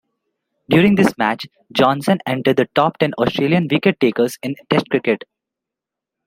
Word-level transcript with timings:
During 0.67 0.95
this 0.95 1.15
match 1.19 1.45
Johnson 1.71 2.17
entered 2.25 2.57
the 2.57 2.65
top 2.73 2.97
ten 2.97 3.13
Australian 3.19 3.67
wicket 3.69 3.99
takers 3.99 4.39
in 4.41 4.55
Test 4.67 4.89
cricket. 4.89 5.25